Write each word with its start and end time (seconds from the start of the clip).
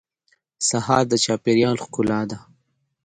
سهار 0.67 1.03
د 1.11 1.13
چاپېریال 1.25 1.75
ښکلا 1.83 2.21
ده. 2.29 2.37